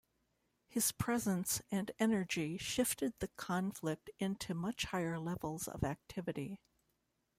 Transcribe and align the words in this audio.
His 0.67 0.91
presence 0.91 1.61
and 1.69 1.91
energy 1.99 2.57
shifted 2.57 3.13
the 3.19 3.27
conflict 3.37 4.09
into 4.17 4.55
much 4.55 4.85
higher 4.85 5.19
levels 5.19 5.67
of 5.67 5.83
activity. 5.83 6.59